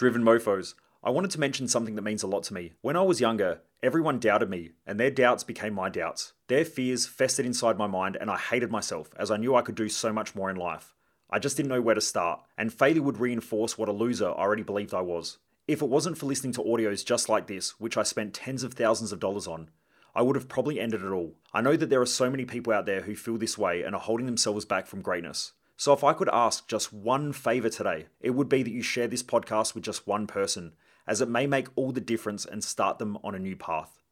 [0.00, 0.72] Driven Mofos.
[1.04, 2.72] I wanted to mention something that means a lot to me.
[2.80, 6.32] When I was younger, everyone doubted me, and their doubts became my doubts.
[6.48, 9.74] Their fears festered inside my mind, and I hated myself as I knew I could
[9.74, 10.94] do so much more in life.
[11.28, 14.32] I just didn't know where to start, and failure would reinforce what a loser I
[14.32, 15.36] already believed I was.
[15.68, 18.72] If it wasn't for listening to audios just like this, which I spent tens of
[18.72, 19.68] thousands of dollars on,
[20.14, 21.34] I would have probably ended it all.
[21.52, 23.94] I know that there are so many people out there who feel this way and
[23.94, 25.52] are holding themselves back from greatness.
[25.80, 29.08] So if I could ask just one favor today, it would be that you share
[29.08, 30.74] this podcast with just one person,
[31.06, 34.02] as it may make all the difference and start them on a new path.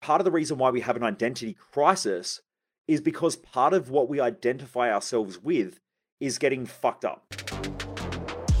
[0.00, 2.42] Part of the reason why we have an identity crisis
[2.86, 5.80] is because part of what we identify ourselves with
[6.20, 7.26] is getting fucked up.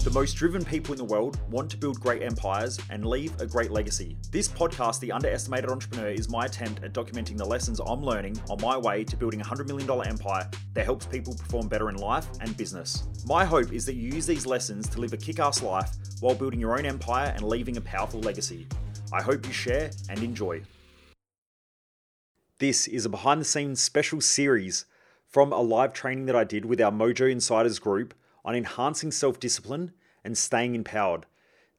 [0.02, 3.46] The most driven people in the world want to build great empires and leave a
[3.46, 4.16] great legacy.
[4.32, 8.60] This podcast, The Underestimated Entrepreneur, is my attempt at documenting the lessons I'm learning on
[8.60, 12.26] my way to building a $100 million empire that helps people perform better in life
[12.40, 13.04] and business.
[13.26, 16.34] My hope is that you use these lessons to live a kick ass life while
[16.34, 18.66] building your own empire and leaving a powerful legacy.
[19.12, 20.62] I hope you share and enjoy.
[22.58, 24.84] This is a behind the scenes special series
[25.28, 29.38] from a live training that I did with our Mojo Insiders group on enhancing self
[29.38, 29.92] discipline
[30.24, 31.26] and staying empowered.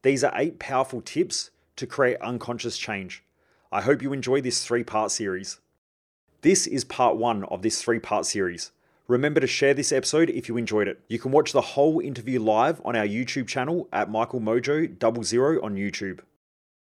[0.02, 3.24] These are eight powerful tips to create unconscious change.
[3.72, 5.60] I hope you enjoy this three part series.
[6.42, 8.72] This is part one of this three part series.
[9.08, 11.00] Remember to share this episode if you enjoyed it.
[11.08, 15.24] You can watch the whole interview live on our YouTube channel at Michael Mojo double
[15.24, 16.20] zero on YouTube.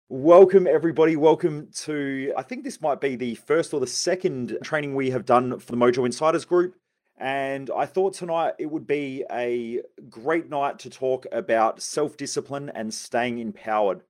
[0.09, 1.15] Welcome, everybody.
[1.15, 5.25] Welcome to, I think this might be the first or the second training we have
[5.25, 6.75] done for the Mojo Insiders Group.
[7.21, 12.71] And I thought tonight it would be a great night to talk about self discipline
[12.75, 14.01] and staying empowered.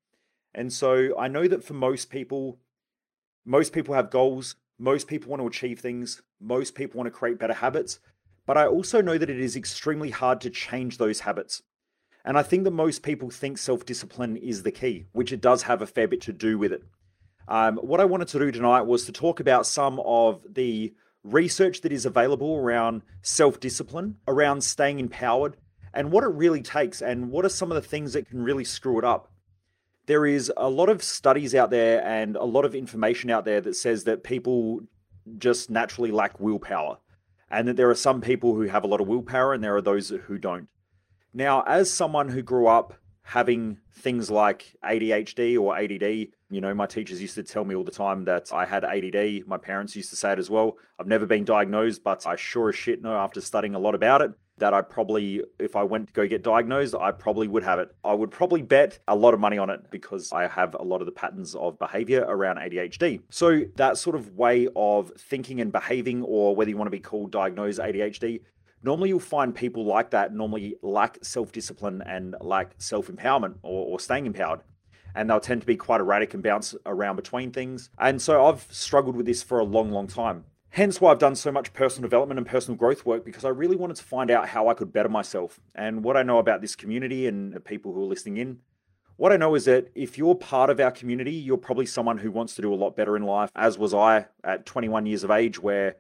[0.54, 2.60] And so I know that for most people,
[3.44, 7.40] most people have goals, most people want to achieve things, most people want to create
[7.40, 7.98] better habits.
[8.46, 11.62] But I also know that it is extremely hard to change those habits.
[12.24, 15.62] And I think that most people think self discipline is the key, which it does
[15.62, 16.84] have a fair bit to do with it.
[17.48, 21.80] Um, what I wanted to do tonight was to talk about some of the research
[21.82, 25.56] that is available around self discipline, around staying empowered,
[25.92, 28.64] and what it really takes, and what are some of the things that can really
[28.64, 29.30] screw it up.
[30.06, 33.60] There is a lot of studies out there and a lot of information out there
[33.60, 34.80] that says that people
[35.38, 36.98] just naturally lack willpower,
[37.50, 39.82] and that there are some people who have a lot of willpower and there are
[39.82, 40.68] those who don't.
[41.32, 42.94] Now, as someone who grew up
[43.30, 46.28] having things like ADHD or ADD.
[46.50, 49.46] You know, my teachers used to tell me all the time that I had ADD.
[49.46, 50.76] My parents used to say it as well.
[50.98, 54.20] I've never been diagnosed, but I sure as shit know after studying a lot about
[54.20, 57.78] it that I probably, if I went to go get diagnosed, I probably would have
[57.78, 57.94] it.
[58.04, 61.00] I would probably bet a lot of money on it because I have a lot
[61.00, 63.22] of the patterns of behavior around ADHD.
[63.30, 67.00] So, that sort of way of thinking and behaving, or whether you want to be
[67.00, 68.40] called diagnosed ADHD,
[68.82, 74.26] normally you'll find people like that normally lack self-discipline and lack self-empowerment or, or staying
[74.26, 74.60] empowered
[75.14, 77.90] and they'll tend to be quite erratic and bounce around between things.
[77.98, 80.44] And so i've struggled with this for a long long time.
[80.70, 83.76] Hence why i've done so much personal development and personal growth work because i really
[83.76, 85.60] wanted to find out how i could better myself.
[85.74, 88.60] And what i know about this community and the people who are listening in
[89.20, 92.30] what I know is that if you're part of our community, you're probably someone who
[92.30, 95.30] wants to do a lot better in life, as was I at 21 years of
[95.30, 95.96] age, where,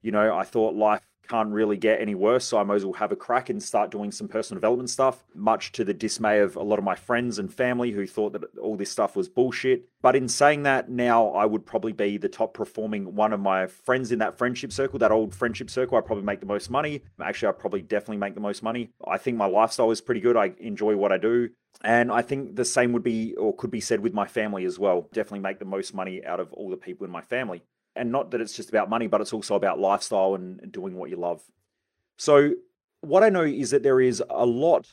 [0.00, 2.94] you know, I thought life can't really get any worse, so I might as well
[2.94, 6.56] have a crack and start doing some personal development stuff, much to the dismay of
[6.56, 9.88] a lot of my friends and family who thought that all this stuff was bullshit.
[10.00, 13.66] But in saying that, now I would probably be the top performing one of my
[13.66, 15.96] friends in that friendship circle, that old friendship circle.
[15.96, 17.02] I probably make the most money.
[17.20, 18.90] Actually, I probably definitely make the most money.
[19.06, 20.36] I think my lifestyle is pretty good.
[20.36, 21.50] I enjoy what I do.
[21.82, 24.78] And I think the same would be or could be said with my family as
[24.78, 25.08] well.
[25.12, 27.62] Definitely make the most money out of all the people in my family
[27.96, 31.10] and not that it's just about money, but it's also about lifestyle and doing what
[31.10, 31.42] you love.
[32.16, 32.52] So,
[33.00, 34.86] what I know is that there is a lot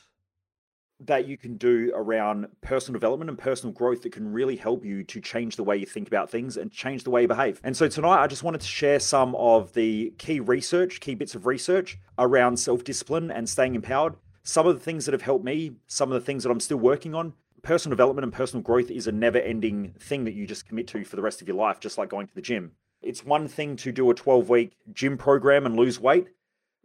[1.00, 5.02] that you can do around personal development and personal growth that can really help you
[5.04, 7.60] to change the way you think about things and change the way you behave.
[7.64, 11.34] And so tonight I just wanted to share some of the key research, key bits
[11.34, 14.16] of research around self-discipline and staying empowered.
[14.42, 16.78] Some of the things that have helped me, some of the things that I'm still
[16.78, 17.32] working on.
[17.62, 21.16] Personal development and personal growth is a never-ending thing that you just commit to for
[21.16, 22.72] the rest of your life, just like going to the gym.
[23.02, 26.28] It's one thing to do a 12 week gym program and lose weight,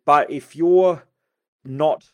[0.06, 1.04] but if you're
[1.64, 2.12] not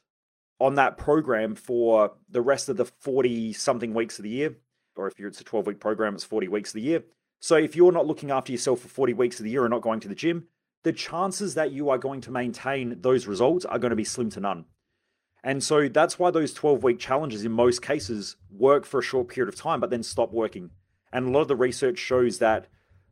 [0.59, 4.55] on that program for the rest of the 40 something weeks of the year,
[4.95, 7.03] or if it's a 12 week program, it's 40 weeks of the year.
[7.39, 9.81] So if you're not looking after yourself for 40 weeks of the year and not
[9.81, 10.47] going to the gym,
[10.83, 14.29] the chances that you are going to maintain those results are going to be slim
[14.31, 14.65] to none.
[15.43, 19.27] And so that's why those 12 week challenges in most cases work for a short
[19.27, 20.69] period of time, but then stop working.
[21.11, 22.67] And a lot of the research shows that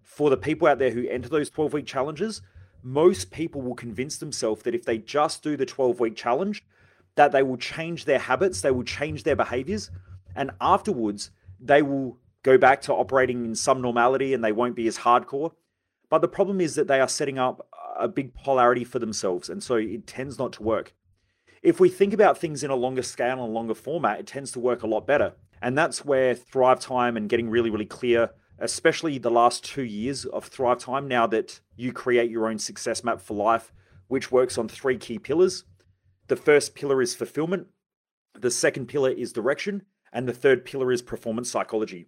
[0.09, 2.41] for the people out there who enter those 12 week challenges,
[2.81, 6.65] most people will convince themselves that if they just do the 12 week challenge,
[7.13, 9.91] that they will change their habits, they will change their behaviors.
[10.35, 11.29] And afterwards,
[11.59, 15.51] they will go back to operating in some normality and they won't be as hardcore.
[16.09, 17.67] But the problem is that they are setting up
[17.99, 20.95] a big polarity for themselves, and so it tends not to work.
[21.61, 24.59] If we think about things in a longer scale and longer format, it tends to
[24.59, 25.33] work a lot better.
[25.61, 30.25] And that's where Thrive Time and getting really, really clear, especially the last two years
[30.25, 33.71] of Thrive Time, now that you create your own success map for life,
[34.07, 35.63] which works on three key pillars.
[36.27, 37.67] The first pillar is fulfillment,
[38.37, 42.07] the second pillar is direction, and the third pillar is performance psychology.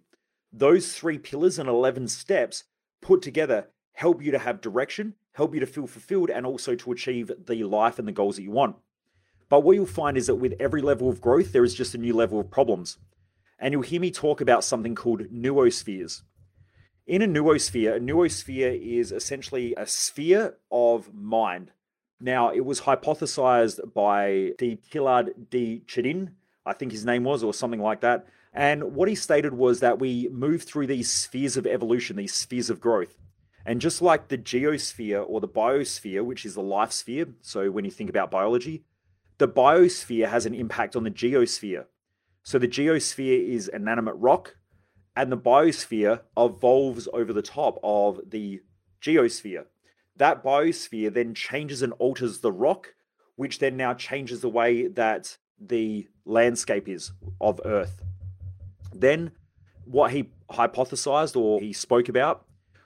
[0.52, 2.64] Those three pillars and 11 steps
[3.00, 6.92] put together help you to have direction, help you to feel fulfilled, and also to
[6.92, 8.76] achieve the life and the goals that you want.
[9.48, 11.98] But what you'll find is that with every level of growth, there is just a
[11.98, 12.98] new level of problems.
[13.58, 16.22] And you'll hear me talk about something called noospheres.
[17.12, 21.70] In a noosphere, a noosphere is essentially a sphere of mind.
[22.18, 24.78] Now, it was hypothesized by D.
[24.90, 26.30] Teilhard de Chardin,
[26.64, 28.24] I think his name was, or something like that.
[28.54, 32.70] And what he stated was that we move through these spheres of evolution, these spheres
[32.70, 33.18] of growth.
[33.66, 37.84] And just like the geosphere or the biosphere, which is the life sphere, so when
[37.84, 38.84] you think about biology,
[39.36, 41.84] the biosphere has an impact on the geosphere.
[42.42, 44.56] So the geosphere is inanimate rock,
[45.16, 48.62] and the biosphere evolves over the top of the
[49.00, 49.64] geosphere.
[50.16, 52.94] That biosphere then changes and alters the rock,
[53.36, 58.02] which then now changes the way that the landscape is of Earth.
[58.94, 59.32] Then,
[59.84, 62.44] what he hypothesized or he spoke about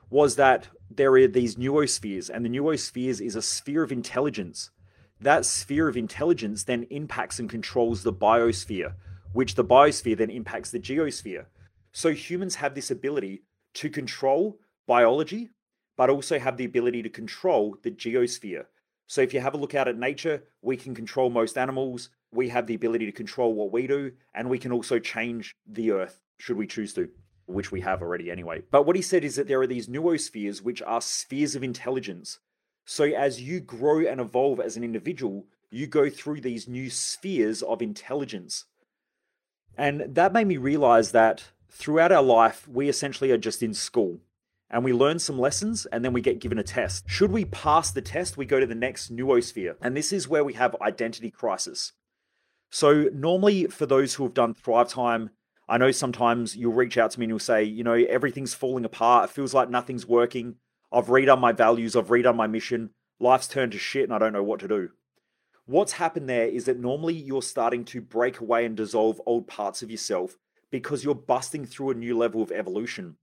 [0.08, 4.70] was that there are these noospheres, and the noospheres is a sphere of intelligence
[5.20, 8.94] that sphere of intelligence then impacts and controls the biosphere,
[9.32, 11.46] which the biosphere then impacts the geosphere.
[11.96, 15.48] So humans have this ability to control biology,
[15.96, 18.66] but also have the ability to control the geosphere.
[19.06, 22.50] So if you have a look out at nature, we can control most animals, we
[22.50, 26.20] have the ability to control what we do, and we can also change the earth
[26.38, 27.08] should we choose to,
[27.46, 28.60] which we have already anyway.
[28.70, 32.40] But what he said is that there are these noospheres, which are spheres of intelligence.
[32.84, 37.62] So as you grow and evolve as an individual, you go through these new spheres
[37.62, 38.66] of intelligence.
[39.78, 44.20] And that made me realize that throughout our life, we essentially are just in school
[44.70, 47.04] and we learn some lessons and then we get given a test.
[47.08, 49.76] Should we pass the test, we go to the next noosphere.
[49.80, 51.92] And this is where we have identity crisis.
[52.70, 55.30] So, normally, for those who have done Thrive Time,
[55.68, 58.84] I know sometimes you'll reach out to me and you'll say, you know, everything's falling
[58.84, 59.30] apart.
[59.30, 60.56] It feels like nothing's working.
[60.92, 64.32] I've redone my values, I've redone my mission, life's turned to shit and I don't
[64.32, 64.90] know what to do.
[65.66, 69.82] What's happened there is that normally you're starting to break away and dissolve old parts
[69.82, 70.36] of yourself
[70.70, 73.16] because you're busting through a new level of evolution.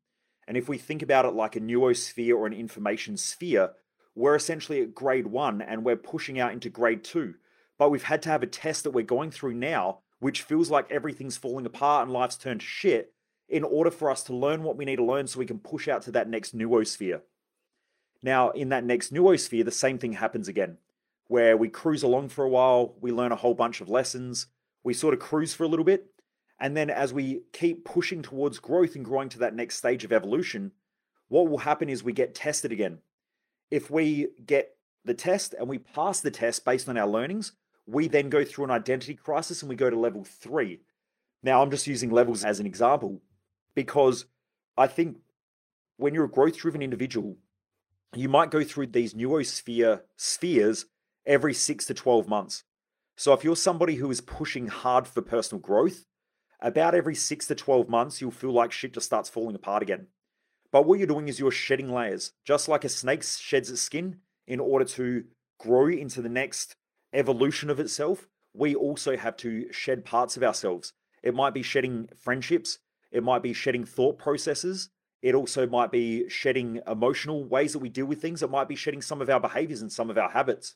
[0.48, 3.72] And if we think about it like a noosphere or an information sphere,
[4.16, 7.36] we're essentially at grade one and we're pushing out into grade two.
[7.78, 10.92] But we've had to have a test that we're going through now, which feels like
[10.92, 13.14] everything's falling apart and life's turned to shit,
[13.50, 15.88] in order for us to learn what we need to learn so we can push
[15.88, 17.22] out to that next noosphere.
[18.22, 20.78] Now, in that next noosphere, the same thing happens again,
[21.28, 24.48] where we cruise along for a while, we learn a whole bunch of lessons,
[24.84, 26.13] we sort of cruise for a little bit,
[26.64, 30.14] and then as we keep pushing towards growth and growing to that next stage of
[30.14, 30.72] evolution,
[31.28, 33.00] what will happen is we get tested again.
[33.70, 37.52] If we get the test and we pass the test based on our learnings,
[37.86, 40.80] we then go through an identity crisis and we go to level three.
[41.44, 43.22] Now, I'm just using levels as an example
[43.76, 44.24] because
[44.78, 45.18] I think
[45.98, 47.36] when you're a growth driven individual,
[48.16, 50.86] you might go through these neurosphere spheres
[51.26, 52.64] every six to 12 months.
[53.18, 56.06] So if you're somebody who is pushing hard for personal growth,
[56.64, 60.08] about every six to 12 months, you'll feel like shit just starts falling apart again.
[60.72, 64.18] But what you're doing is you're shedding layers, just like a snake sheds its skin
[64.48, 65.26] in order to
[65.60, 66.76] grow into the next
[67.14, 68.28] evolution of itself.
[68.54, 70.94] We also have to shed parts of ourselves.
[71.22, 72.80] It might be shedding friendships,
[73.12, 74.90] it might be shedding thought processes,
[75.22, 78.42] it also might be shedding emotional ways that we deal with things.
[78.42, 80.76] It might be shedding some of our behaviors and some of our habits.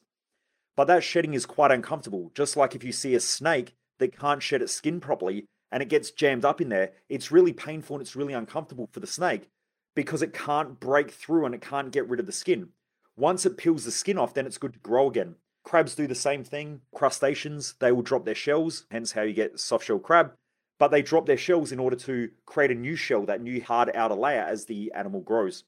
[0.76, 2.32] But that shedding is quite uncomfortable.
[2.34, 5.90] Just like if you see a snake that can't shed its skin properly and it
[5.90, 9.50] gets jammed up in there, it's really painful and it's really uncomfortable for the snake
[9.96, 12.70] because it can't break through and it can't get rid of the skin.
[13.16, 15.36] Once it peels the skin off, then it's good to grow again.
[15.64, 16.82] Crabs do the same thing.
[16.94, 20.34] Crustaceans, they will drop their shells, hence how you get soft shell crab
[20.80, 23.92] but they drop their shells in order to create a new shell, that new hard
[23.96, 25.64] outer layer as the animal grows.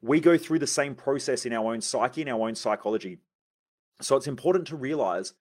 [0.00, 3.18] We go through the same process in our own psyche, in our own psychology.
[4.00, 5.34] So it's important to realize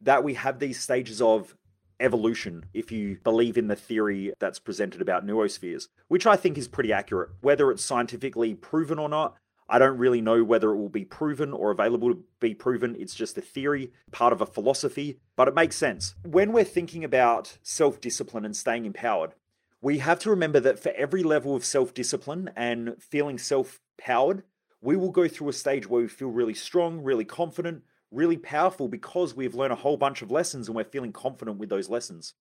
[0.00, 1.56] that we have these stages of
[2.00, 6.68] evolution, if you believe in the theory that's presented about noospheres, which I think is
[6.68, 7.30] pretty accurate.
[7.40, 9.36] Whether it's scientifically proven or not,
[9.68, 12.96] I don't really know whether it will be proven or available to be proven.
[12.98, 16.14] It's just a theory, part of a philosophy, but it makes sense.
[16.24, 19.32] When we're thinking about self discipline and staying empowered,
[19.80, 24.42] we have to remember that for every level of self discipline and feeling self powered,
[24.82, 27.84] we will go through a stage where we feel really strong, really confident,
[28.14, 31.68] really powerful because we've learned a whole bunch of lessons and we're feeling confident with
[31.68, 32.34] those lessons.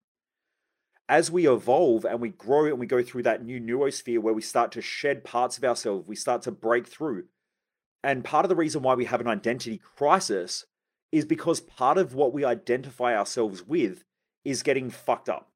[1.10, 4.42] As we evolve and we grow and we go through that new neurosphere where we
[4.42, 7.26] start to shed parts of ourselves, we start to break through.
[8.04, 10.66] And part of the reason why we have an identity crisis
[11.12, 14.04] is because part of what we identify ourselves with
[14.44, 15.52] is getting fucked up.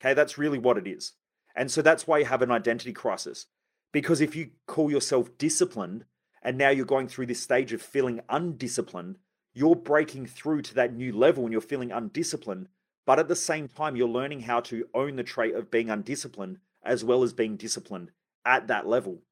[0.00, 1.12] Okay, that's really what it is.
[1.56, 3.46] And so that's why you have an identity crisis.
[3.92, 6.04] Because if you call yourself disciplined
[6.42, 9.18] and now you're going through this stage of feeling undisciplined,
[9.54, 12.68] you're breaking through to that new level and you're feeling undisciplined.
[13.06, 16.58] But at the same time, you're learning how to own the trait of being undisciplined
[16.82, 18.10] as well as being disciplined
[18.44, 19.22] at that level.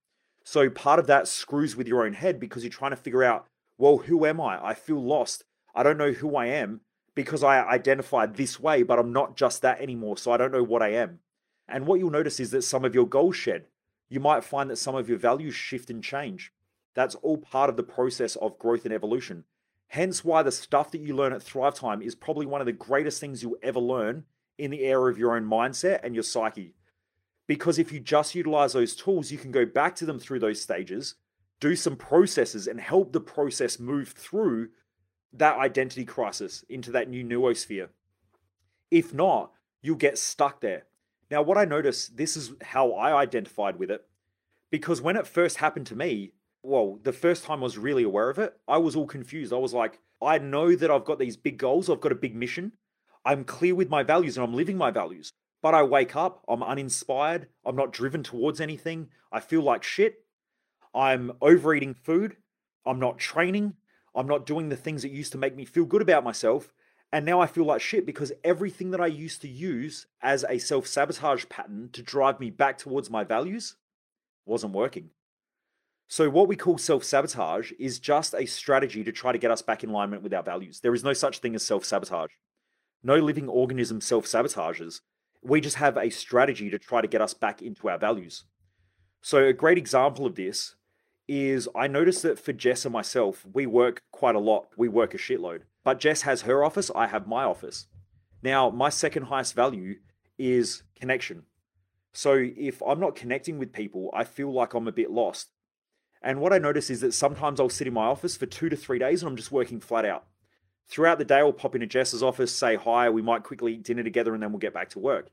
[0.45, 3.47] So part of that screws with your own head because you're trying to figure out,
[3.79, 4.64] well, who am I?
[4.64, 5.45] I feel lost.
[5.75, 6.81] I don't know who I am
[7.14, 10.17] because I identify this way, but I'm not just that anymore.
[10.17, 11.21] So I don't know what I am.
[11.69, 13.64] And what you'll notice is that some of your goals shed.
[14.09, 16.52] You might find that some of your values shift and change.
[16.95, 19.45] That's all part of the process of growth and evolution.
[19.92, 22.72] Hence, why the stuff that you learn at Thrive Time is probably one of the
[22.72, 24.25] greatest things you'll ever learn
[24.56, 26.75] in the area of your own mindset and your psyche.
[27.46, 30.62] Because if you just utilize those tools, you can go back to them through those
[30.62, 31.16] stages,
[31.61, 34.70] do some processes, and help the process move through
[35.34, 37.90] that identity crisis into that new noosphere.
[38.90, 40.84] If not, you'll get stuck there.
[41.30, 44.06] Now, what I noticed, this is how I identified with it,
[44.70, 46.32] because when it first happened to me,
[46.62, 49.52] well, the first time I was really aware of it, I was all confused.
[49.52, 52.37] I was like, I know that I've got these big goals, I've got a big
[52.37, 52.73] mission,
[53.25, 55.33] I'm clear with my values and I'm living my values.
[55.61, 60.25] But I wake up, I'm uninspired, I'm not driven towards anything, I feel like shit,
[60.95, 62.37] I'm overeating food,
[62.87, 63.75] I'm not training,
[64.14, 66.73] I'm not doing the things that used to make me feel good about myself.
[67.12, 70.59] And now I feel like shit because everything that I used to use as a
[70.59, 73.76] self sabotage pattern to drive me back towards my values
[74.47, 75.11] wasn't working.
[76.12, 79.62] So, what we call self sabotage is just a strategy to try to get us
[79.62, 80.81] back in alignment with our values.
[80.81, 82.33] There is no such thing as self sabotage.
[83.02, 85.00] No living organism self sabotages.
[85.40, 88.45] We just have a strategy to try to get us back into our values.
[89.23, 90.75] So, a great example of this
[91.28, 94.66] is I noticed that for Jess and myself, we work quite a lot.
[94.76, 95.62] We work a shitload.
[95.83, 97.87] But Jess has her office, I have my office.
[98.42, 99.95] Now, my second highest value
[100.37, 101.45] is connection.
[102.12, 105.49] So if I'm not connecting with people, I feel like I'm a bit lost.
[106.23, 108.76] And what I notice is that sometimes I'll sit in my office for two to
[108.76, 110.25] three days and I'm just working flat out.
[110.88, 114.02] Throughout the day, I'll pop into Jess's office, say hi, we might quickly eat dinner
[114.02, 115.31] together, and then we'll get back to work.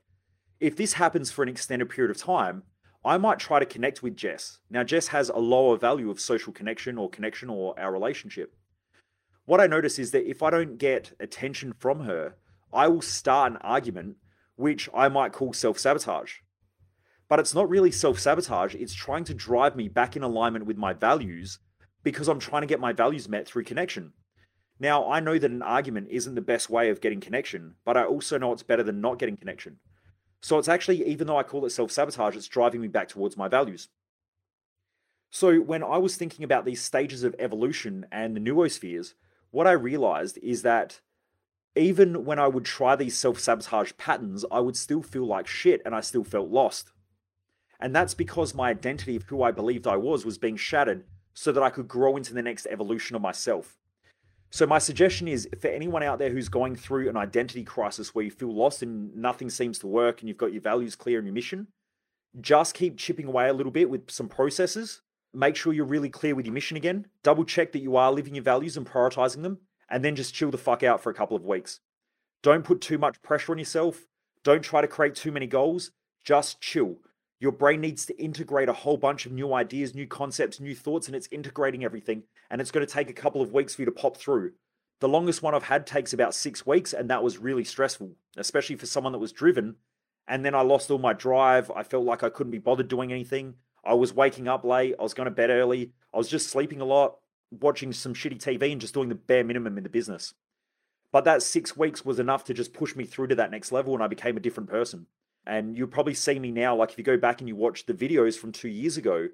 [0.58, 2.64] If this happens for an extended period of time,
[3.04, 4.58] I might try to connect with Jess.
[4.68, 8.54] Now, Jess has a lower value of social connection or connection or our relationship.
[9.46, 12.34] What I notice is that if I don't get attention from her,
[12.72, 14.16] I will start an argument
[14.56, 16.34] which I might call self sabotage.
[17.30, 20.76] But it's not really self sabotage, it's trying to drive me back in alignment with
[20.76, 21.60] my values
[22.02, 24.12] because I'm trying to get my values met through connection.
[24.80, 28.02] Now, I know that an argument isn't the best way of getting connection, but I
[28.02, 29.76] also know it's better than not getting connection.
[30.42, 33.36] So it's actually, even though I call it self sabotage, it's driving me back towards
[33.36, 33.88] my values.
[35.30, 39.14] So when I was thinking about these stages of evolution and the noospheres,
[39.52, 41.00] what I realized is that
[41.76, 45.80] even when I would try these self sabotage patterns, I would still feel like shit
[45.84, 46.90] and I still felt lost.
[47.80, 51.50] And that's because my identity of who I believed I was was being shattered so
[51.52, 53.78] that I could grow into the next evolution of myself.
[54.52, 58.24] So, my suggestion is for anyone out there who's going through an identity crisis where
[58.24, 61.26] you feel lost and nothing seems to work and you've got your values clear and
[61.26, 61.68] your mission,
[62.40, 65.02] just keep chipping away a little bit with some processes.
[65.32, 67.06] Make sure you're really clear with your mission again.
[67.22, 69.58] Double check that you are living your values and prioritizing them,
[69.88, 71.78] and then just chill the fuck out for a couple of weeks.
[72.42, 74.08] Don't put too much pressure on yourself.
[74.42, 75.92] Don't try to create too many goals.
[76.24, 76.96] Just chill.
[77.40, 81.06] Your brain needs to integrate a whole bunch of new ideas, new concepts, new thoughts,
[81.06, 82.24] and it's integrating everything.
[82.50, 84.52] And it's going to take a couple of weeks for you to pop through.
[85.00, 88.76] The longest one I've had takes about six weeks, and that was really stressful, especially
[88.76, 89.76] for someone that was driven.
[90.28, 91.70] And then I lost all my drive.
[91.74, 93.54] I felt like I couldn't be bothered doing anything.
[93.82, 94.94] I was waking up late.
[95.00, 95.92] I was going to bed early.
[96.12, 97.16] I was just sleeping a lot,
[97.50, 100.34] watching some shitty TV, and just doing the bare minimum in the business.
[101.10, 103.94] But that six weeks was enough to just push me through to that next level,
[103.94, 105.06] and I became a different person.
[105.46, 107.94] And you'll probably see me now, like if you go back and you watch the
[107.94, 109.28] videos from two years ago,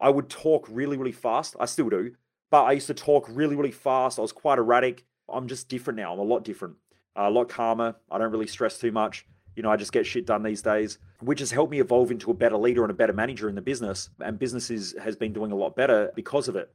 [0.00, 1.54] I would talk really, really fast.
[1.60, 2.12] I still do,
[2.50, 4.18] but I used to talk really, really fast.
[4.18, 5.04] I was quite erratic.
[5.28, 6.12] I'm just different now.
[6.12, 6.76] I'm a lot different,
[7.14, 7.94] a lot calmer.
[8.10, 9.26] I don't really stress too much.
[9.54, 12.30] You know, I just get shit done these days, which has helped me evolve into
[12.30, 14.08] a better leader and a better manager in the business.
[14.20, 16.72] And business is, has been doing a lot better because of it.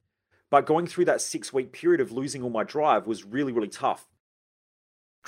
[0.49, 3.67] But going through that six week period of losing all my drive was really, really
[3.67, 4.07] tough.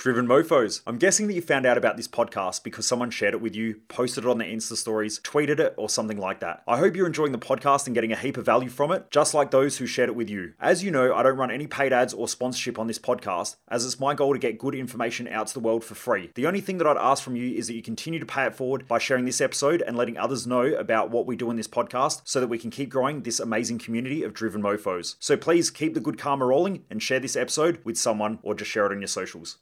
[0.00, 0.80] Driven Mofos.
[0.86, 3.82] I'm guessing that you found out about this podcast because someone shared it with you,
[3.88, 6.62] posted it on their Insta stories, tweeted it, or something like that.
[6.66, 9.34] I hope you're enjoying the podcast and getting a heap of value from it, just
[9.34, 10.54] like those who shared it with you.
[10.58, 13.84] As you know, I don't run any paid ads or sponsorship on this podcast, as
[13.84, 16.30] it's my goal to get good information out to the world for free.
[16.34, 18.54] The only thing that I'd ask from you is that you continue to pay it
[18.54, 21.68] forward by sharing this episode and letting others know about what we do in this
[21.68, 25.16] podcast so that we can keep growing this amazing community of driven mofos.
[25.20, 28.70] So please keep the good karma rolling and share this episode with someone or just
[28.70, 29.58] share it on your socials.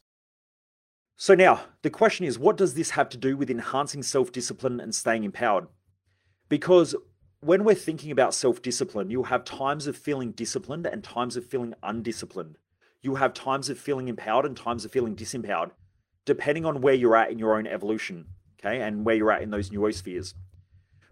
[1.21, 4.79] So now, the question is what does this have to do with enhancing self discipline
[4.79, 5.67] and staying empowered?
[6.47, 6.95] Because
[7.41, 11.45] when we're thinking about self discipline, you'll have times of feeling disciplined and times of
[11.45, 12.57] feeling undisciplined.
[13.01, 15.71] You'll have times of feeling empowered and times of feeling disempowered,
[16.23, 19.49] depending on where you're at in your own evolution, okay, and where you're at in
[19.49, 20.35] those neurospheres.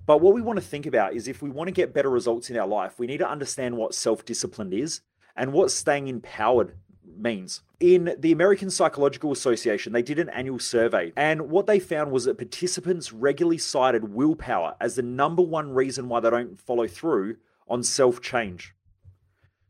[0.06, 2.50] But what we want to think about is if we want to get better results
[2.50, 5.02] in our life, we need to understand what self discipline is
[5.36, 6.78] and what staying empowered
[7.20, 7.62] means.
[7.80, 12.26] In the American Psychological Association, they did an annual survey, and what they found was
[12.26, 17.38] that participants regularly cited willpower as the number one reason why they don't follow through
[17.68, 18.74] on self change.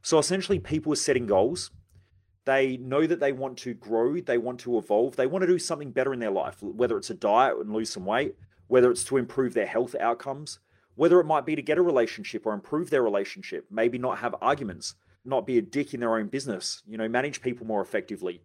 [0.01, 1.71] So essentially, people are setting goals.
[2.45, 5.59] They know that they want to grow, they want to evolve, they want to do
[5.59, 8.35] something better in their life, whether it's a diet and lose some weight,
[8.67, 10.59] whether it's to improve their health outcomes,
[10.95, 14.33] whether it might be to get a relationship or improve their relationship, maybe not have
[14.41, 14.95] arguments,
[15.27, 18.41] not be a dick in their own business, you know, manage people more effectively.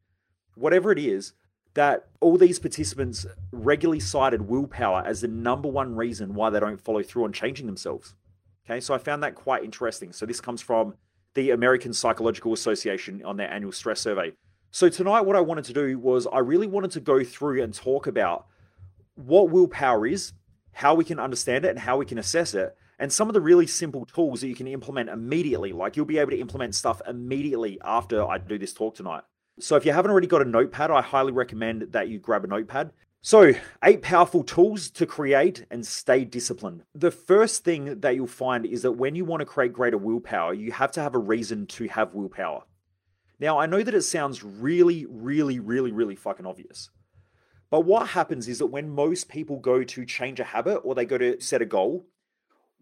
[0.54, 1.32] Whatever it is,
[1.74, 6.80] that all these participants regularly cited willpower as the number one reason why they don't
[6.80, 8.14] follow through on changing themselves.
[8.66, 10.12] Okay, so I found that quite interesting.
[10.12, 10.94] So this comes from
[11.34, 14.32] the American Psychological Association on their annual stress survey.
[14.70, 17.72] So tonight, what I wanted to do was I really wanted to go through and
[17.74, 18.46] talk about
[19.14, 20.32] what willpower is,
[20.72, 23.40] how we can understand it, and how we can assess it, and some of the
[23.40, 25.72] really simple tools that you can implement immediately.
[25.72, 29.24] Like you'll be able to implement stuff immediately after I do this talk tonight.
[29.58, 32.46] So if you haven't already got a notepad, I highly recommend that you grab a
[32.46, 32.92] notepad.
[33.20, 33.54] So,
[33.84, 36.84] eight powerful tools to create and stay disciplined.
[36.94, 40.54] The first thing that you'll find is that when you want to create greater willpower,
[40.54, 42.62] you have to have a reason to have willpower.
[43.38, 46.90] Now, I know that it sounds really, really, really, really fucking obvious.
[47.70, 51.04] But what happens is that when most people go to change a habit or they
[51.04, 52.06] go to set a goal,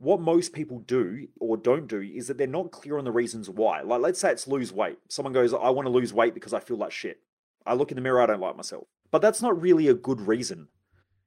[0.01, 3.51] what most people do or don't do is that they're not clear on the reasons
[3.51, 3.83] why.
[3.83, 4.97] Like, let's say it's lose weight.
[5.09, 7.21] Someone goes, I want to lose weight because I feel like shit.
[7.67, 8.87] I look in the mirror, I don't like myself.
[9.11, 10.69] But that's not really a good reason.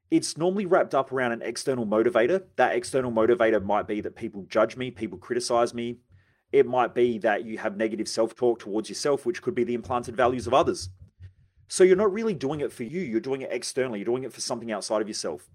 [0.10, 2.46] It's normally wrapped up around an external motivator.
[2.56, 6.00] That external motivator might be that people judge me, people criticize me.
[6.52, 9.76] It might be that you have negative self talk towards yourself, which could be the
[9.76, 10.90] implanted values of others.
[11.68, 14.34] So you're not really doing it for you, you're doing it externally, you're doing it
[14.34, 15.48] for something outside of yourself.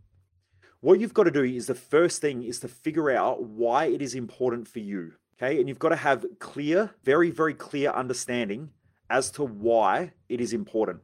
[0.80, 4.00] What you've got to do is the first thing is to figure out why it
[4.00, 5.12] is important for you.
[5.36, 5.58] Okay.
[5.58, 8.70] And you've got to have clear, very, very clear understanding
[9.10, 11.00] as to why it is important.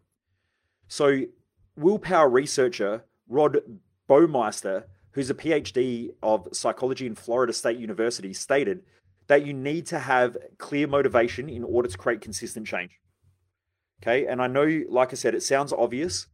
[0.88, 1.22] So,
[1.76, 3.48] willpower researcher Roy
[4.08, 8.82] Baumeister, who's a PhD of psychology in Florida State University, stated
[9.28, 13.00] that you need to have clear motivation in order to create consistent change.
[14.02, 14.26] Okay.
[14.26, 16.26] And I know, like I said, it sounds obvious,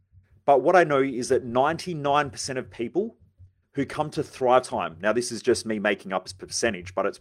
[0.45, 3.17] but what I know is that 99% of people
[3.75, 7.07] who come to Thrive Time, now this is just me making up a percentage, but
[7.07, 7.21] it's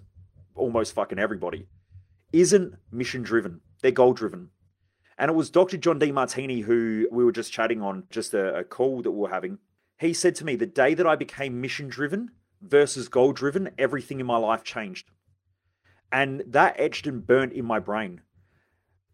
[0.56, 1.68] almost fucking everybody,
[2.34, 3.62] isn't mission driven.
[3.82, 4.50] They're goal driven.
[5.18, 5.78] And it was Dr.
[5.78, 9.30] John Demartini who we were just chatting on, just a, a call that we were
[9.30, 9.60] having.
[10.00, 12.32] He said to me, the day that I became mission driven
[12.62, 15.10] versus goal driven, everything in my life changed.
[16.12, 18.22] And that etched and burnt in my brain.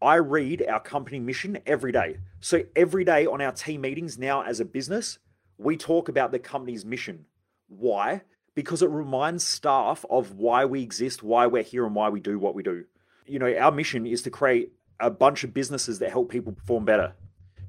[0.02, 2.18] I read our company mission every day.
[2.40, 5.18] So every day on our team meetings now as a business,
[5.58, 7.26] we talk about the company's mission.
[7.68, 8.22] Why?
[8.54, 12.40] Because it reminds staff of why we exist, why we're here, and why we do
[12.40, 12.86] what we do.
[13.26, 16.86] You know, our mission is to create a bunch of businesses that help people perform
[16.86, 17.14] better.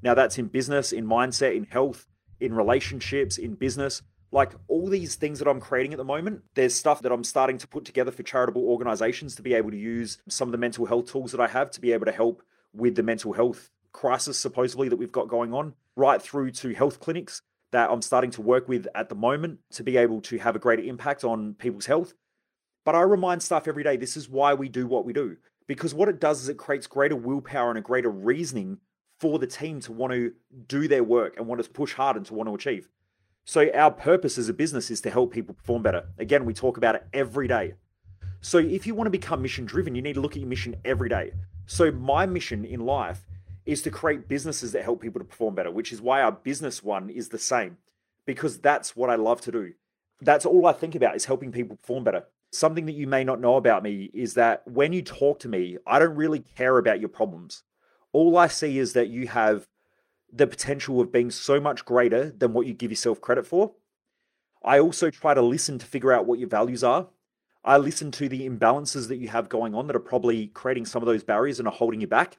[0.01, 2.07] Now, that's in business, in mindset, in health,
[2.39, 4.01] in relationships, in business.
[4.31, 7.57] Like all these things that I'm creating at the moment, there's stuff that I'm starting
[7.59, 10.85] to put together for charitable organizations to be able to use some of the mental
[10.85, 14.37] health tools that I have to be able to help with the mental health crisis,
[14.37, 18.41] supposedly, that we've got going on, right through to health clinics that I'm starting to
[18.41, 21.85] work with at the moment to be able to have a greater impact on people's
[21.85, 22.13] health.
[22.85, 25.37] But I remind staff every day this is why we do what we do.
[25.67, 28.77] Because what it does is it creates greater willpower and a greater reasoning
[29.19, 30.31] for the team to want to
[30.67, 32.87] do their work and want to push hard and to want to achieve.
[33.45, 36.03] So, our purpose as a business is to help people perform better.
[36.17, 37.73] Again, we talk about it every day.
[38.41, 40.75] So, if you want to become mission driven, you need to look at your mission
[40.83, 41.31] every day.
[41.65, 43.25] So, my mission in life
[43.67, 46.81] is to create businesses that help people to perform better, which is why our business
[46.81, 47.77] one is the same
[48.25, 49.73] because that's what I love to do.
[50.21, 52.25] That's all I think about is helping people perform better.
[52.51, 55.77] Something that you may not know about me is that when you talk to me,
[55.85, 57.63] I don't really care about your problems.
[58.13, 59.67] All I see is that you have
[60.31, 63.73] the potential of being so much greater than what you give yourself credit for.
[64.63, 67.07] I also try to listen to figure out what your values are.
[67.63, 71.01] I listen to the imbalances that you have going on that are probably creating some
[71.01, 72.37] of those barriers and are holding you back.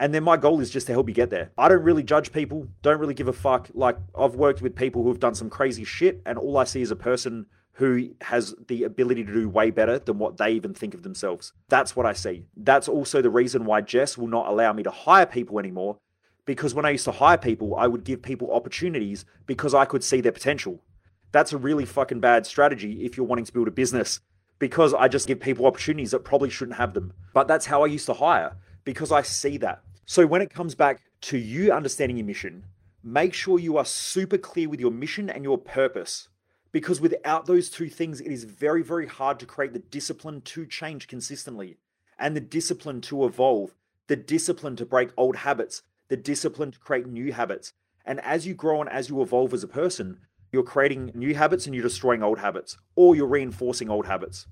[0.00, 1.52] And then my goal is just to help you get there.
[1.58, 3.68] I don't really judge people, don't really give a fuck.
[3.74, 6.80] Like, I've worked with people who have done some crazy shit, and all I see
[6.80, 10.72] is a person who has the ability to do way better than what they even
[10.72, 11.52] think of themselves.
[11.68, 12.46] That's what I see.
[12.56, 15.98] That's also the reason why Jess will not allow me to hire people anymore.
[16.46, 20.02] Because when I used to hire people, I would give people opportunities because I could
[20.02, 20.82] see their potential.
[21.30, 24.20] That's a really fucking bad strategy if you're wanting to build a business
[24.58, 27.12] because I just give people opportunities that probably shouldn't have them.
[27.34, 29.82] But that's how I used to hire because I see that.
[30.10, 32.64] So when it comes back to you understanding your mission,
[33.00, 36.26] make sure you are super clear with your mission and your purpose.
[36.72, 40.66] Because without those two things, it is very, very hard to create the discipline to
[40.66, 41.76] change consistently
[42.18, 43.76] and the discipline to evolve,
[44.08, 47.72] the discipline to break old habits, the discipline to create new habits.
[48.04, 50.18] And as you grow and as you evolve as a person,
[50.50, 54.48] you're creating new habits and you're destroying old habits, or you're reinforcing old habits.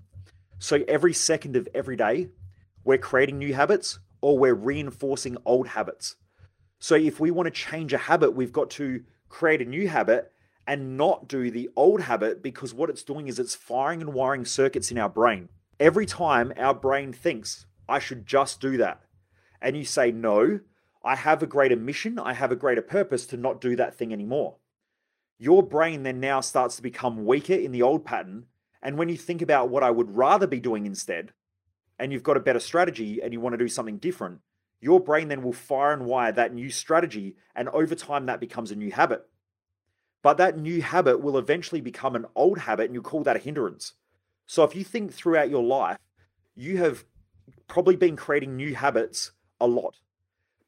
[0.61, 2.29] So every second of every day,
[2.85, 6.17] we're creating new habits or we're reinforcing old habits.
[6.79, 10.33] So if we want to change a habit, we've got to create a new habit
[10.67, 14.45] and not do the old habit because what it's doing is it's firing and wiring
[14.45, 15.49] circuits in our brain.
[15.81, 19.01] Every time our brain thinks, I should just do that.
[19.61, 20.61] And you say, no,
[21.03, 24.13] I have a greater mission, I have a greater purpose to not do that thing
[24.13, 24.57] anymore.
[25.39, 28.47] Your brain then now starts to become weaker in the old pattern.
[28.83, 31.33] And when you think about what I would rather be doing instead,
[31.99, 34.41] and you've got a better strategy and you want to do something different,
[34.81, 38.71] your brain then will fire and wire that new strategy, and over time that becomes
[38.71, 39.27] a new habit.
[40.23, 43.41] But that new habit will eventually become an old habit, and you call that a
[43.41, 43.95] hindrance.
[44.47, 45.99] So if you think throughout your life,
[46.55, 47.05] you have
[47.67, 50.01] probably been creating new habits a lot.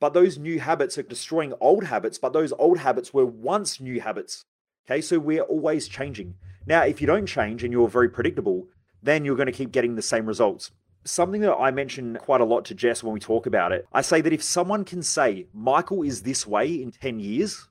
[0.00, 4.00] But those new habits are destroying old habits, but those old habits were once new
[4.00, 4.44] habits.
[4.86, 6.34] Okay, so we're always changing.
[6.66, 8.66] Now, if you don't change and you're very predictable,
[9.02, 10.72] then you're going to keep getting the same results
[11.04, 13.86] something that I mention quite a lot to Jess when we talk about it.
[13.92, 17.68] I say that if someone can say, Michael is this way in 10 years,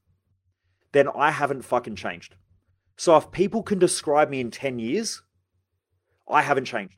[0.91, 2.35] then I haven't fucking changed.
[2.97, 5.21] So if people can describe me in 10 years,
[6.27, 6.95] I haven't changed.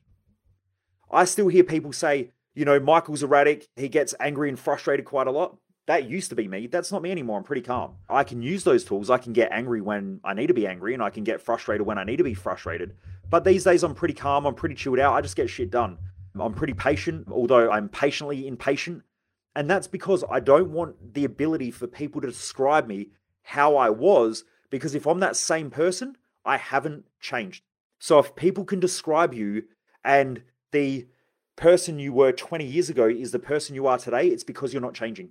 [1.11, 5.27] I still hear people say, you know, Michael's erratic, he gets angry and frustrated quite
[5.27, 5.57] a lot.
[5.87, 6.67] That used to be me.
[6.67, 7.37] That's not me anymore.
[7.37, 7.95] I'm pretty calm.
[8.09, 9.09] I can use those tools.
[9.09, 11.85] I can get angry when I need to be angry and I can get frustrated
[11.85, 12.95] when I need to be frustrated.
[13.29, 14.45] But these days I'm pretty calm.
[14.45, 15.13] I'm pretty chilled out.
[15.13, 15.97] I just get shit done.
[16.39, 19.03] I'm pretty patient, although I'm patiently impatient.
[19.55, 23.09] And that's because I don't want the ability for people to describe me
[23.43, 26.15] how I was, because if I'm that same person,
[26.45, 27.63] I haven't changed.
[27.99, 29.63] So if people can describe you
[30.03, 31.07] and the
[31.55, 34.81] person you were 20 years ago is the person you are today, it's because you're
[34.81, 35.29] not changing.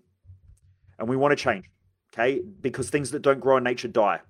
[0.99, 1.71] And we want to change,
[2.13, 2.43] okay?
[2.61, 4.21] Because things that don't grow in nature die,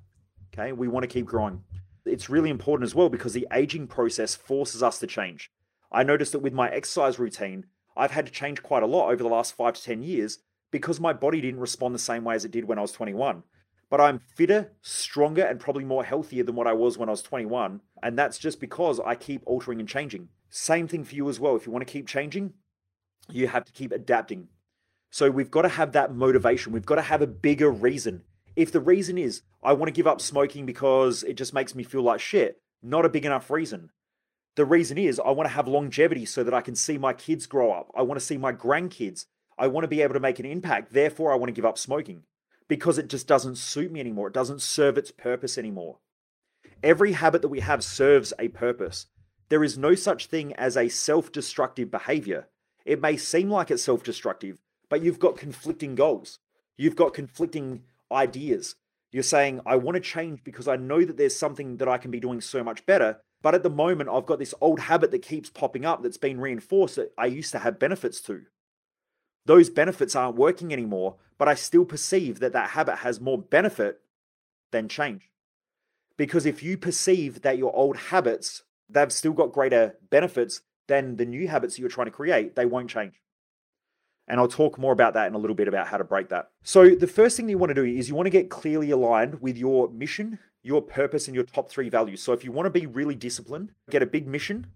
[0.55, 0.73] okay?
[0.73, 1.65] We want to keep growing.
[2.07, 5.51] It's really important as well because the aging process forces us to change.
[5.93, 9.23] I noticed that with my exercise routine, I've had to change quite a lot over
[9.23, 10.39] the last five to 10 years
[10.71, 13.43] because my body didn't respond the same way as it did when I was 21.
[13.91, 17.23] But I'm fitter, stronger, and probably more healthier than what I was when I was
[17.23, 17.81] 21.
[18.03, 20.29] And that's just because I keep altering and changing.
[20.49, 21.57] Same thing for you as well.
[21.57, 22.55] If you want to keep changing,
[23.29, 24.49] you have to keep adapting.
[25.11, 26.73] So we've got to have that motivation.
[26.73, 28.23] We've got to have a bigger reason.
[28.55, 31.83] If the reason is, I want to give up smoking because it just makes me
[31.83, 33.91] feel like shit, not a big enough reason.
[34.61, 37.47] The reason is I want to have longevity so that I can see my kids
[37.47, 37.91] grow up.
[37.97, 39.25] I want to see my grandkids.
[39.57, 40.93] I want to be able to make an impact.
[40.93, 42.25] Therefore, I want to give up smoking
[42.69, 44.29] because it just doesn't suit me anymore.
[44.29, 46.01] It doesn't serve its purpose anymore.
[46.83, 49.07] Every habit that we have serves a purpose.
[49.49, 52.49] There is no such thing as a self destructive behavior.
[52.85, 54.59] It may seem like it's self destructive,
[54.91, 56.39] but you've got conflicting goals.
[56.77, 58.75] You've got conflicting ideas.
[59.11, 62.11] You're saying, I want to change because I know that there's something that I can
[62.11, 63.23] be doing so much better.
[63.43, 66.41] But at the moment, I've got this old habit that keeps popping up that's been
[66.41, 68.43] reinforced that I used to have benefits to.
[69.47, 74.01] Those benefits aren't working anymore, but I still perceive that that habit has more benefit
[74.71, 75.31] than change.
[76.17, 81.25] Because if you perceive that your old habits, they've still got greater benefits than the
[81.25, 83.15] new habits that you're trying to create, they won't change.
[84.29, 86.51] And I'll talk more about that in a little bit about how to break that.
[86.63, 89.41] So, the first thing you want to do is you want to get clearly aligned
[89.41, 92.23] with your mission, your purpose, and your top three values.
[92.23, 94.67] So, if you want to be really disciplined, get a big mission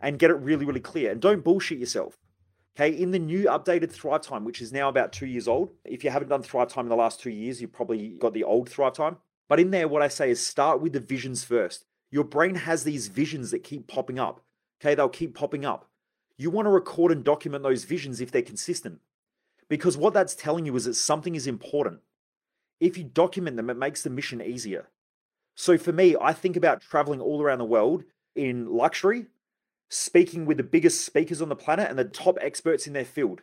[0.00, 1.10] and get it really, really clear.
[1.10, 2.18] And don't bullshit yourself.
[2.76, 5.70] Okay, in the new updated Thrive Time, which is now about two years old.
[5.84, 8.44] If you haven't done Thrive Time in the last two years, you've probably got the
[8.44, 9.18] old Thrive Time.
[9.48, 11.84] But in there, what I say is start with the visions first.
[12.10, 14.44] Your brain has these visions that keep popping up.
[14.80, 15.88] Okay, they'll keep popping up.
[16.36, 19.00] You want to record and document those visions if they're consistent.
[19.68, 22.00] Because what that's telling you is that something is important.
[22.80, 24.88] If you document them, it makes the mission easier.
[25.54, 29.26] So for me, I think about traveling all around the world in luxury,
[29.88, 33.42] speaking with the biggest speakers on the planet and the top experts in their field.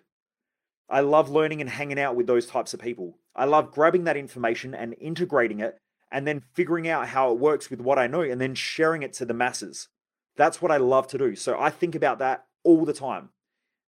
[0.89, 3.17] I love learning and hanging out with those types of people.
[3.33, 5.77] I love grabbing that information and integrating it
[6.11, 9.13] and then figuring out how it works with what I know and then sharing it
[9.13, 9.87] to the masses.
[10.35, 11.35] That's what I love to do.
[11.35, 13.29] So I think about that all the time.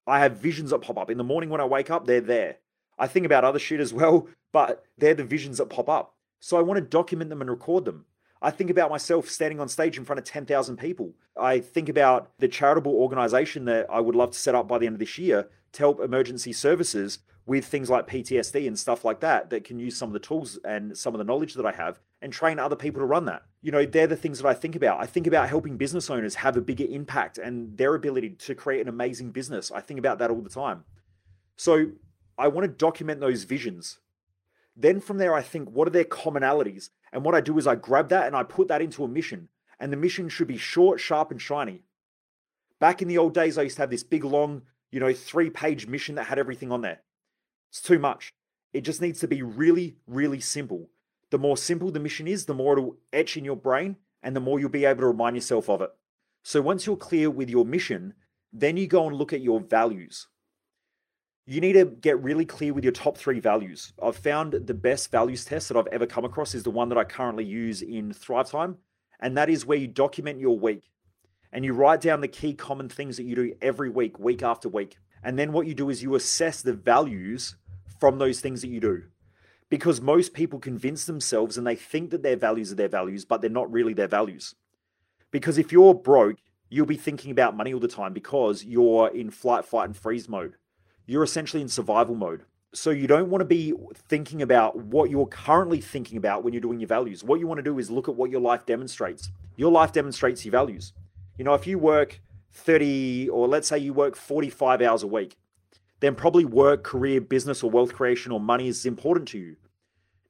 [0.07, 1.11] I have visions that pop up.
[1.11, 2.59] In the morning when I wake up, they're there.
[2.99, 6.15] I think about other shit as well, but they're the visions that pop up.
[6.39, 8.07] So I want to document them and record them.
[8.43, 11.15] I think about myself standing on stage in front of 10,000 people.
[11.41, 14.87] I think about the charitable organization that I would love to set up by the
[14.87, 19.21] end of this year to help emergency services with things like PTSD and stuff like
[19.21, 21.73] that, that can use some of the tools and some of the knowledge that I
[21.73, 23.43] have and train other people to run that.
[23.63, 25.01] You know, they're the things that I think about.
[25.01, 28.81] I think about helping business owners have a bigger impact and their ability to create
[28.81, 29.73] an amazing business.
[29.73, 30.85] I think about that all the time.
[31.57, 31.93] So
[32.39, 33.99] I want to document those visions.
[34.77, 36.91] Then from there, I think, what are their commonalities?
[37.13, 39.49] And what I do is I grab that and I put that into a mission.
[39.79, 41.85] And the mission should be short, sharp, and shiny.
[42.81, 45.51] Back in the old days, I used to have this big, long, you know, three
[45.51, 47.01] page mission that had everything on there.
[47.71, 48.33] It's too much.
[48.73, 50.89] It just needs to be really, really simple.
[51.31, 54.41] The more simple the mission is, the more it'll etch in your brain and the
[54.41, 55.91] more you'll be able to remind yourself of it.
[56.43, 58.15] So once you're clear with your mission,
[58.53, 60.29] then you go and look at your values
[61.47, 63.93] you need to get really clear with your top three values.
[64.01, 66.99] I've found the best values test that I've ever come across is the one that
[66.99, 68.77] I currently use in Thrive Time.
[69.21, 70.91] And that is where you document your week
[71.53, 74.69] and you write down the key common things that you do every week, week after
[74.69, 74.97] week.
[75.25, 77.57] And then what you do is you assess the values
[77.99, 79.05] from those things that you do.
[79.69, 83.41] Because most people convince themselves and they think that their values are their values, but
[83.41, 84.55] they're not really their values.
[85.31, 86.37] Because if you're broke,
[86.69, 90.29] you'll be thinking about money all the time because you're in flight, fight, and freeze
[90.29, 90.57] mode
[91.13, 92.43] you're essentially in survival mode.
[92.75, 93.75] So you don't want to be
[94.09, 97.23] thinking about what you're currently thinking about when you're doing your values.
[97.23, 99.31] What you want to do is look at what your life demonstrates.
[99.57, 100.95] Your life demonstrates your values.
[101.37, 102.21] You know, if you work
[102.53, 105.37] 30 or let's say you work 45 hours a week,
[106.01, 109.57] then probably work, career, business, or wealth creation or money is important to you.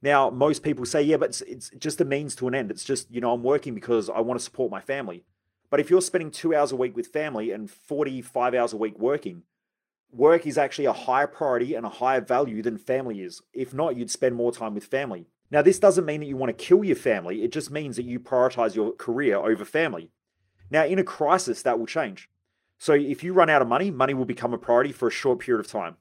[0.03, 2.73] Now, most people say, yeah, but it's, it's just a means to an end.
[2.73, 5.23] It's just, you know, I'm working because I want to support my family.
[5.71, 8.99] But if you're spending two hours a week with family and 45 hours a week
[8.99, 9.45] working,
[10.13, 13.43] work is actually a higher priority and a higher value than family is.
[13.53, 15.27] If not, you'd spend more time with family.
[15.51, 18.05] Now, this doesn't mean that you want to kill your family, it just means that
[18.05, 20.11] you prioritize your career over family.
[20.71, 22.31] Now, in a crisis, that will change.
[22.79, 25.41] So, if you run out of money, money will become a priority for a short
[25.41, 25.97] period of time.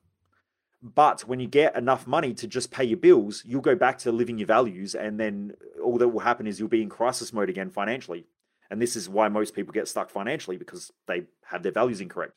[0.82, 4.12] But when you get enough money to just pay your bills, you'll go back to
[4.12, 7.50] living your values, and then all that will happen is you'll be in crisis mode
[7.50, 8.26] again financially.
[8.70, 12.34] And this is why most people get stuck financially because they have their values incorrect.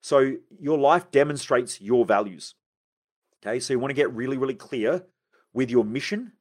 [0.00, 2.54] So your life demonstrates your values.
[3.42, 5.04] Okay, so you want to get really, really clear
[5.52, 6.32] with your mission,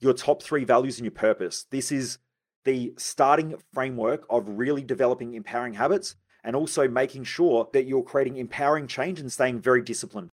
[0.00, 1.66] your top three values, and your purpose.
[1.70, 2.18] This is
[2.64, 8.36] the starting framework of really developing empowering habits and also making sure that you're creating
[8.36, 10.30] empowering change and staying very disciplined.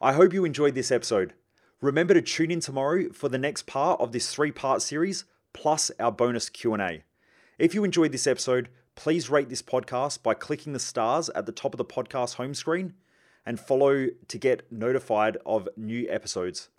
[0.00, 1.34] I hope you enjoyed this episode.
[1.80, 6.12] Remember to tune in tomorrow for the next part of this three-part series plus our
[6.12, 7.04] bonus Q&A.
[7.58, 11.52] If you enjoyed this episode, Please rate this podcast by clicking the stars at the
[11.52, 12.94] top of the podcast home screen
[13.44, 16.70] and follow to get notified of new episodes.